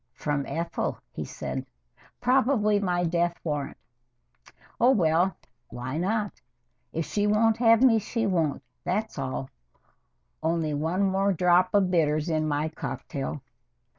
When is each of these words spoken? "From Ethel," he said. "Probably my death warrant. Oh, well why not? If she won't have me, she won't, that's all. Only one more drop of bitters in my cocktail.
"From 0.15 0.47
Ethel," 0.47 0.97
he 1.11 1.23
said. 1.23 1.63
"Probably 2.21 2.79
my 2.79 3.03
death 3.03 3.37
warrant. 3.43 3.77
Oh, 4.79 4.89
well 4.89 5.37
why 5.69 5.99
not? 5.99 6.41
If 6.91 7.05
she 7.05 7.27
won't 7.27 7.57
have 7.57 7.83
me, 7.83 7.99
she 7.99 8.25
won't, 8.25 8.63
that's 8.83 9.19
all. 9.19 9.51
Only 10.41 10.73
one 10.73 11.03
more 11.03 11.31
drop 11.33 11.75
of 11.75 11.91
bitters 11.91 12.29
in 12.29 12.47
my 12.47 12.69
cocktail. 12.69 13.43